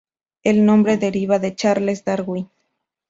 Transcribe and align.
El 0.41 0.65
nombre 0.65 0.97
deriva 0.97 1.37
de 1.37 1.53
Charles 1.53 2.03
Darwin. 2.05 2.49